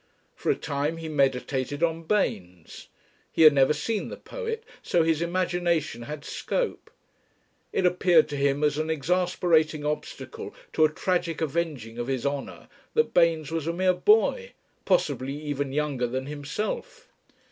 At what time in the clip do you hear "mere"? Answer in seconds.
13.73-13.93